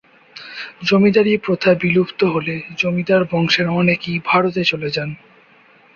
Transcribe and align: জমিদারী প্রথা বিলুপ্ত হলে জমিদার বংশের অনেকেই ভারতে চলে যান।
জমিদারী 0.83 1.33
প্রথা 1.37 1.71
বিলুপ্ত 1.81 2.19
হলে 2.25 2.55
জমিদার 2.77 3.21
বংশের 3.31 3.67
অনেকেই 3.79 4.17
ভারতে 4.25 4.61
চলে 4.63 4.89
যান। 4.89 5.09